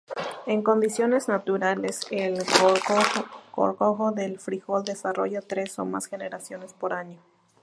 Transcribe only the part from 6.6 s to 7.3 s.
por año.